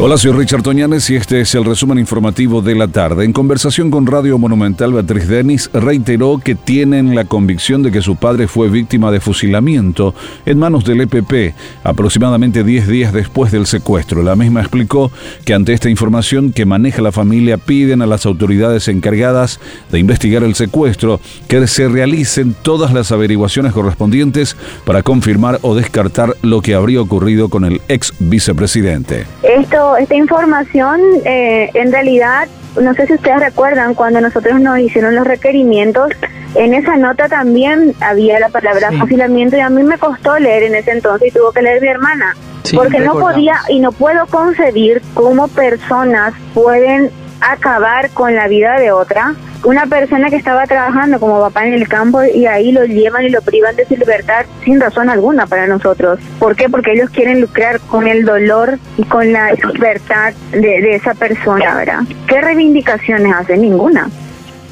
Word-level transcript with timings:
Hola, 0.00 0.16
soy 0.16 0.30
Richard 0.30 0.62
Toñanes 0.62 1.10
y 1.10 1.16
este 1.16 1.40
es 1.40 1.56
el 1.56 1.64
resumen 1.64 1.98
informativo 1.98 2.62
de 2.62 2.76
la 2.76 2.86
tarde. 2.86 3.24
En 3.24 3.32
conversación 3.32 3.90
con 3.90 4.06
Radio 4.06 4.38
Monumental, 4.38 4.92
Beatriz 4.92 5.26
Denis 5.26 5.68
reiteró 5.72 6.38
que 6.38 6.54
tienen 6.54 7.16
la 7.16 7.24
convicción 7.24 7.82
de 7.82 7.90
que 7.90 8.00
su 8.00 8.14
padre 8.14 8.46
fue 8.46 8.68
víctima 8.68 9.10
de 9.10 9.18
fusilamiento 9.18 10.14
en 10.46 10.56
manos 10.60 10.84
del 10.84 11.00
EPP 11.00 11.52
aproximadamente 11.82 12.62
10 12.62 12.86
días 12.86 13.12
después 13.12 13.50
del 13.50 13.66
secuestro. 13.66 14.22
La 14.22 14.36
misma 14.36 14.60
explicó 14.60 15.10
que 15.44 15.52
ante 15.52 15.72
esta 15.72 15.90
información 15.90 16.52
que 16.52 16.64
maneja 16.64 17.02
la 17.02 17.10
familia 17.10 17.58
piden 17.58 18.00
a 18.00 18.06
las 18.06 18.24
autoridades 18.24 18.86
encargadas 18.86 19.58
de 19.90 19.98
investigar 19.98 20.44
el 20.44 20.54
secuestro 20.54 21.18
que 21.48 21.66
se 21.66 21.88
realicen 21.88 22.54
todas 22.62 22.92
las 22.92 23.10
averiguaciones 23.10 23.72
correspondientes 23.72 24.56
para 24.84 25.02
confirmar 25.02 25.58
o 25.62 25.74
descartar 25.74 26.36
lo 26.42 26.62
que 26.62 26.76
habría 26.76 27.02
ocurrido 27.02 27.48
con 27.48 27.64
el 27.64 27.80
ex 27.88 28.12
vicepresidente. 28.20 29.26
Esto 29.42 29.87
esta 29.96 30.14
información, 30.14 31.00
eh, 31.24 31.70
en 31.74 31.92
realidad, 31.92 32.48
no 32.80 32.94
sé 32.94 33.06
si 33.06 33.14
ustedes 33.14 33.40
recuerdan 33.40 33.94
cuando 33.94 34.20
nosotros 34.20 34.60
nos 34.60 34.78
hicieron 34.78 35.14
los 35.14 35.26
requerimientos, 35.26 36.10
en 36.54 36.74
esa 36.74 36.96
nota 36.96 37.28
también 37.28 37.94
había 38.00 38.40
la 38.40 38.48
palabra 38.48 38.90
fusilamiento 38.92 39.56
y 39.56 39.60
a 39.60 39.68
mí 39.68 39.82
me 39.82 39.98
costó 39.98 40.38
leer 40.38 40.64
en 40.64 40.74
ese 40.74 40.92
entonces 40.92 41.28
y 41.28 41.30
tuvo 41.30 41.52
que 41.52 41.62
leer 41.62 41.80
mi 41.80 41.88
hermana. 41.88 42.36
porque 42.74 43.00
no 43.00 43.14
podía 43.18 43.56
y 43.68 43.80
no 43.80 43.92
puedo 43.92 44.26
concebir 44.26 45.00
cómo 45.14 45.48
personas 45.48 46.34
pueden 46.52 47.10
acabar 47.40 48.10
con 48.10 48.34
la 48.34 48.48
vida 48.48 48.78
de 48.78 48.92
otra 48.92 49.34
una 49.64 49.86
persona 49.86 50.30
que 50.30 50.36
estaba 50.36 50.66
trabajando 50.66 51.18
como 51.18 51.40
papá 51.40 51.66
en 51.66 51.74
el 51.74 51.88
campo 51.88 52.22
y 52.22 52.46
ahí 52.46 52.72
lo 52.72 52.84
llevan 52.84 53.24
y 53.24 53.30
lo 53.30 53.42
privan 53.42 53.74
de 53.76 53.86
su 53.86 53.96
libertad 53.96 54.46
sin 54.64 54.80
razón 54.80 55.10
alguna 55.10 55.46
para 55.46 55.66
nosotros. 55.66 56.20
¿Por 56.38 56.56
qué? 56.56 56.68
Porque 56.68 56.92
ellos 56.92 57.10
quieren 57.10 57.40
lucrar 57.40 57.80
con 57.80 58.06
el 58.06 58.24
dolor 58.24 58.78
y 58.96 59.04
con 59.04 59.32
la 59.32 59.52
libertad 59.52 60.32
de, 60.52 60.94
esa 60.94 61.14
persona, 61.14 61.74
¿verdad? 61.74 62.00
¿Qué 62.26 62.40
reivindicaciones 62.40 63.32
hacen? 63.34 63.62
Ninguna. 63.62 64.08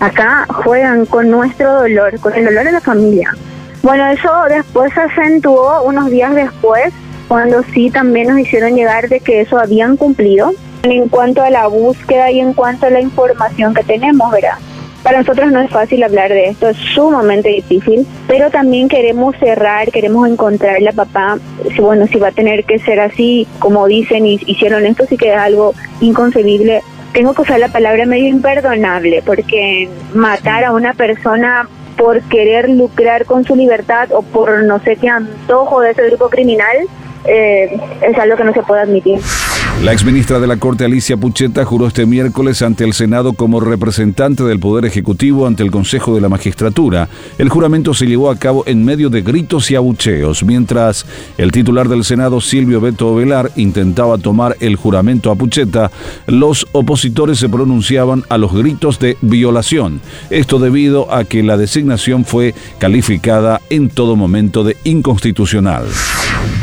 Acá 0.00 0.46
juegan 0.48 1.06
con 1.06 1.30
nuestro 1.30 1.72
dolor, 1.72 2.18
con 2.18 2.34
el 2.34 2.44
dolor 2.44 2.64
de 2.64 2.72
la 2.72 2.80
familia. 2.80 3.34
Bueno, 3.82 4.06
eso 4.08 4.30
después 4.48 4.92
se 4.94 5.00
acentuó 5.00 5.82
unos 5.82 6.10
días 6.10 6.34
después, 6.34 6.92
cuando 7.28 7.62
sí 7.72 7.90
también 7.90 8.28
nos 8.28 8.38
hicieron 8.38 8.74
llegar 8.74 9.08
de 9.08 9.20
que 9.20 9.40
eso 9.40 9.58
habían 9.58 9.96
cumplido 9.96 10.52
en 10.82 11.08
cuanto 11.08 11.42
a 11.42 11.50
la 11.50 11.66
búsqueda 11.68 12.30
y 12.30 12.40
en 12.40 12.52
cuanto 12.52 12.86
a 12.86 12.90
la 12.90 13.00
información 13.00 13.74
que 13.74 13.84
tenemos, 13.84 14.30
¿verdad? 14.30 14.58
Para 15.02 15.18
nosotros 15.18 15.50
no 15.50 15.60
es 15.60 15.70
fácil 15.70 16.02
hablar 16.04 16.30
de 16.30 16.50
esto, 16.50 16.68
es 16.68 16.76
sumamente 16.76 17.48
difícil, 17.48 18.06
pero 18.28 18.50
también 18.50 18.88
queremos 18.88 19.36
cerrar, 19.36 19.90
queremos 19.90 20.28
encontrarle 20.28 20.88
a 20.88 20.92
papá, 20.92 21.38
bueno, 21.80 22.06
si 22.06 22.18
va 22.18 22.28
a 22.28 22.32
tener 22.32 22.64
que 22.64 22.78
ser 22.78 23.00
así, 23.00 23.48
como 23.58 23.86
dicen 23.86 24.26
y 24.26 24.40
hicieron 24.46 24.86
esto, 24.86 25.04
sí 25.08 25.16
que 25.16 25.32
es 25.32 25.38
algo 25.38 25.74
inconcebible. 26.00 26.82
Tengo 27.12 27.34
que 27.34 27.42
usar 27.42 27.58
la 27.58 27.68
palabra 27.68 28.06
medio 28.06 28.28
imperdonable, 28.28 29.22
porque 29.26 29.88
matar 30.14 30.64
a 30.64 30.72
una 30.72 30.94
persona 30.94 31.68
por 31.96 32.22
querer 32.22 32.70
lucrar 32.70 33.26
con 33.26 33.44
su 33.44 33.56
libertad 33.56 34.12
o 34.12 34.22
por 34.22 34.62
no 34.64 34.78
sé 34.80 34.96
qué 34.96 35.08
antojo 35.08 35.80
de 35.80 35.90
ese 35.90 36.06
grupo 36.06 36.30
criminal, 36.30 36.76
eh, 37.24 37.78
es 38.00 38.18
algo 38.18 38.36
que 38.36 38.44
no 38.44 38.52
se 38.52 38.62
puede 38.62 38.82
admitir. 38.82 39.18
La 39.82 39.92
exministra 39.92 40.38
de 40.38 40.46
la 40.46 40.58
Corte 40.58 40.84
Alicia 40.84 41.16
Pucheta 41.16 41.64
juró 41.64 41.88
este 41.88 42.06
miércoles 42.06 42.62
ante 42.62 42.84
el 42.84 42.92
Senado 42.92 43.32
como 43.32 43.58
representante 43.58 44.44
del 44.44 44.60
Poder 44.60 44.84
Ejecutivo 44.84 45.44
ante 45.44 45.64
el 45.64 45.72
Consejo 45.72 46.14
de 46.14 46.20
la 46.20 46.28
Magistratura. 46.28 47.08
El 47.36 47.48
juramento 47.48 47.92
se 47.92 48.06
llevó 48.06 48.30
a 48.30 48.36
cabo 48.36 48.62
en 48.68 48.84
medio 48.84 49.10
de 49.10 49.22
gritos 49.22 49.72
y 49.72 49.74
abucheos, 49.74 50.44
mientras 50.44 51.04
el 51.36 51.50
titular 51.50 51.88
del 51.88 52.04
Senado, 52.04 52.40
Silvio 52.40 52.80
Beto 52.80 53.12
Velar, 53.16 53.50
intentaba 53.56 54.18
tomar 54.18 54.56
el 54.60 54.76
juramento 54.76 55.32
a 55.32 55.34
Pucheta, 55.34 55.90
los 56.28 56.64
opositores 56.70 57.40
se 57.40 57.48
pronunciaban 57.48 58.22
a 58.28 58.38
los 58.38 58.54
gritos 58.54 59.00
de 59.00 59.16
violación. 59.20 60.00
Esto 60.30 60.60
debido 60.60 61.12
a 61.12 61.24
que 61.24 61.42
la 61.42 61.56
designación 61.56 62.24
fue 62.24 62.54
calificada 62.78 63.60
en 63.68 63.88
todo 63.88 64.14
momento 64.14 64.62
de 64.62 64.76
inconstitucional. 64.84 65.86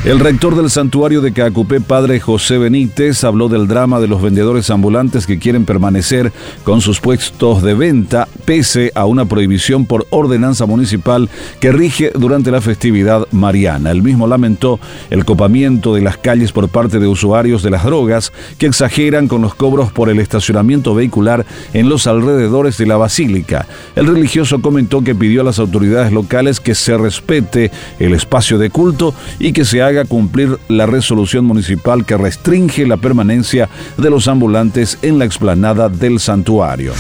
El 0.06 0.18
rector 0.22 0.56
del 0.56 0.70
santuario 0.70 1.20
de 1.20 1.34
Cacupé, 1.34 1.82
padre 1.82 2.22
José 2.22 2.58
Benítez, 2.58 3.26
habló 3.26 3.50
del 3.50 3.68
drama 3.68 4.00
de 4.00 4.08
los 4.08 4.22
vendedores 4.22 4.70
ambulantes 4.70 5.28
que 5.28 5.40
quieren 5.40 5.66
permanecer 5.66 6.32
con 6.64 6.80
sus 6.80 7.02
puestos 7.02 7.62
de 7.62 7.74
venta 7.74 8.30
pese 8.46 8.94
a 8.96 9.06
una 9.06 9.26
prohibición 9.26 9.86
por 9.86 10.08
ordenanza 10.10 10.66
municipal 10.66 11.30
que 11.60 11.74
rige 11.74 12.14
durante 12.16 12.50
la 12.50 12.62
festividad 12.62 13.28
mariana. 13.32 13.92
El 13.92 14.02
mismo 14.02 14.26
lamentó 14.26 14.80
el 15.10 15.26
copamiento 15.26 15.94
de 15.94 16.02
las 16.02 16.16
calles 16.16 16.54
por 16.54 16.70
parte 16.70 17.00
de 17.00 17.08
usuarios 17.08 17.62
de 17.62 17.70
las 17.70 17.84
drogas 17.84 18.32
que 18.58 18.68
exageran 18.68 19.28
con 19.28 19.42
los 19.42 19.54
cobros 19.54 19.92
por 19.92 20.10
el 20.10 20.20
estacionamiento 20.20 20.96
vehicular 20.96 21.46
en 21.74 21.90
los 21.90 22.08
alrededores 22.08 22.78
de 22.78 22.86
la 22.86 22.96
basílica. 22.96 23.68
El 23.98 24.08
religioso 24.08 24.62
comentó 24.62 25.04
que 25.04 25.14
pidió 25.14 25.42
a 25.42 25.44
las 25.44 25.60
autoridades 25.60 26.14
locales 26.14 26.62
que 26.62 26.74
se 26.74 26.98
respete 26.98 27.70
el 28.00 28.14
espacio 28.14 28.58
de 28.58 28.70
culto 28.70 29.14
y 29.40 29.52
que 29.52 29.66
se 29.66 29.82
haga 29.82 29.89
cumplir 30.06 30.58
la 30.68 30.86
resolución 30.86 31.46
municipal 31.46 32.06
que 32.06 32.18
restringe 32.18 32.86
la 32.86 32.98
permanencia 32.98 33.70
de 33.98 34.10
los 34.10 34.28
ambulantes 34.28 34.98
en 35.02 35.20
la 35.20 35.26
explanada 35.26 35.90
del 35.90 36.20
santuario. 36.20 36.94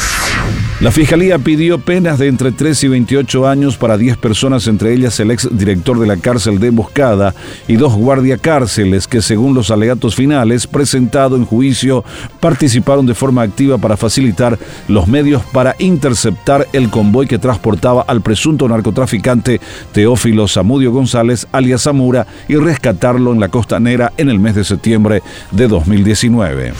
La 0.81 0.91
Fiscalía 0.91 1.37
pidió 1.37 1.77
penas 1.77 2.19
de 2.19 2.27
entre 2.27 2.53
3 2.53 2.85
y 2.85 2.87
28 2.87 3.45
años 3.45 3.75
para 3.75 3.97
10 3.97 4.15
personas, 4.15 4.65
entre 4.65 4.93
ellas 4.93 5.19
el 5.19 5.29
ex 5.29 5.49
director 5.51 5.99
de 5.99 6.07
la 6.07 6.15
cárcel 6.15 6.57
de 6.57 6.67
Emboscada 6.67 7.35
y 7.67 7.75
dos 7.75 7.95
guardiacárceles 7.95 9.05
que, 9.05 9.21
según 9.21 9.53
los 9.53 9.71
alegatos 9.71 10.15
finales 10.15 10.67
presentados 10.67 11.37
en 11.37 11.45
juicio, 11.45 12.05
participaron 12.39 13.05
de 13.05 13.13
forma 13.13 13.41
activa 13.41 13.77
para 13.77 13.97
facilitar 13.97 14.57
los 14.87 15.05
medios 15.09 15.43
para 15.51 15.75
interceptar 15.79 16.65
el 16.71 16.89
convoy 16.89 17.27
que 17.27 17.39
transportaba 17.39 18.05
al 18.07 18.21
presunto 18.21 18.65
narcotraficante 18.69 19.59
Teófilo 19.91 20.47
Zamudio 20.47 20.93
González, 20.93 21.45
alias 21.51 21.83
Zamura, 21.83 22.25
y 22.47 22.55
rescatarlo 22.55 23.33
en 23.33 23.41
la 23.41 23.49
costanera 23.49 24.13
en 24.15 24.29
el 24.29 24.39
mes 24.39 24.55
de 24.55 24.63
septiembre 24.63 25.23
de 25.51 25.67
2019. 25.67 26.71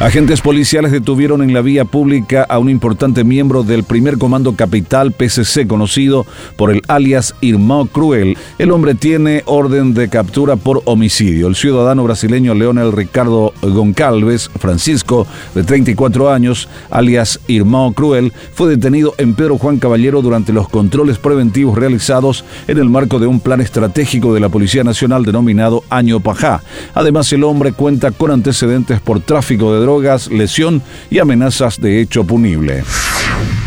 Agentes 0.00 0.40
policiales 0.40 0.92
detuvieron 0.92 1.42
en 1.42 1.52
la 1.52 1.60
vía 1.60 1.84
pública 1.84 2.46
a 2.48 2.58
un 2.58 2.70
importante 2.70 3.22
miembro 3.22 3.64
del 3.64 3.84
primer 3.84 4.16
comando 4.16 4.56
capital 4.56 5.12
PCC, 5.12 5.66
conocido 5.66 6.24
por 6.56 6.70
el 6.70 6.80
alias 6.88 7.34
Irmão 7.42 7.86
Cruel. 7.86 8.34
El 8.58 8.70
hombre 8.70 8.94
tiene 8.94 9.42
orden 9.44 9.92
de 9.92 10.08
captura 10.08 10.56
por 10.56 10.80
homicidio. 10.86 11.48
El 11.48 11.54
ciudadano 11.54 12.02
brasileño 12.02 12.54
Leonel 12.54 12.92
Ricardo 12.92 13.52
Goncalves 13.60 14.48
Francisco, 14.58 15.26
de 15.54 15.64
34 15.64 16.32
años, 16.32 16.66
alias 16.88 17.38
Irmão 17.46 17.92
Cruel, 17.92 18.32
fue 18.54 18.70
detenido 18.70 19.12
en 19.18 19.34
Pedro 19.34 19.58
Juan 19.58 19.78
Caballero 19.78 20.22
durante 20.22 20.54
los 20.54 20.70
controles 20.70 21.18
preventivos 21.18 21.76
realizados 21.76 22.46
en 22.68 22.78
el 22.78 22.88
marco 22.88 23.18
de 23.18 23.26
un 23.26 23.38
plan 23.38 23.60
estratégico 23.60 24.32
de 24.32 24.40
la 24.40 24.48
Policía 24.48 24.82
Nacional 24.82 25.26
denominado 25.26 25.84
Año 25.90 26.20
Pajá. 26.20 26.62
Además, 26.94 27.30
el 27.34 27.44
hombre 27.44 27.72
cuenta 27.72 28.12
con 28.12 28.30
antecedentes 28.30 28.98
por 29.02 29.20
tráfico 29.20 29.74
de 29.74 29.80
drogas 29.80 29.89
drogas, 29.90 30.30
lesión 30.30 30.82
y 31.10 31.18
amenazas 31.18 31.80
de 31.80 32.00
hecho 32.00 32.22
punible. 32.22 32.84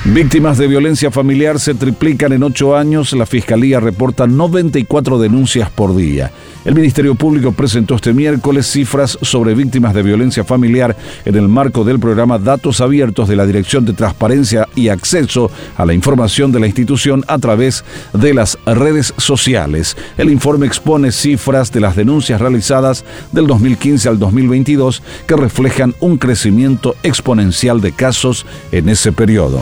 Víctimas 0.05 0.57
de 0.57 0.67
violencia 0.67 1.11
familiar 1.11 1.61
se 1.61 1.75
triplican 1.75 2.33
en 2.33 2.43
ocho 2.43 2.75
años. 2.75 3.13
La 3.13 3.25
Fiscalía 3.25 3.79
reporta 3.79 4.27
94 4.27 5.17
denuncias 5.17 5.69
por 5.69 5.95
día. 5.95 6.29
El 6.65 6.75
Ministerio 6.75 7.15
Público 7.15 7.53
presentó 7.53 7.95
este 7.95 8.11
miércoles 8.11 8.67
cifras 8.67 9.17
sobre 9.21 9.55
víctimas 9.55 9.93
de 9.93 10.03
violencia 10.03 10.43
familiar 10.43 10.97
en 11.23 11.35
el 11.35 11.47
marco 11.47 11.85
del 11.85 11.99
programa 11.99 12.37
Datos 12.37 12.81
Abiertos 12.81 13.29
de 13.29 13.37
la 13.37 13.45
Dirección 13.45 13.85
de 13.85 13.93
Transparencia 13.93 14.67
y 14.75 14.89
Acceso 14.89 15.49
a 15.77 15.85
la 15.85 15.93
Información 15.93 16.51
de 16.51 16.59
la 16.59 16.67
institución 16.67 17.23
a 17.27 17.39
través 17.39 17.85
de 18.11 18.33
las 18.33 18.57
redes 18.65 19.13
sociales. 19.15 19.95
El 20.17 20.29
informe 20.29 20.67
expone 20.67 21.13
cifras 21.13 21.71
de 21.71 21.79
las 21.79 21.95
denuncias 21.95 22.41
realizadas 22.41 23.05
del 23.31 23.47
2015 23.47 24.09
al 24.09 24.19
2022 24.19 25.01
que 25.27 25.37
reflejan 25.37 25.95
un 26.01 26.17
crecimiento 26.17 26.97
exponencial 27.03 27.79
de 27.79 27.93
casos 27.93 28.45
en 28.73 28.89
ese 28.89 29.13
periodo. 29.13 29.61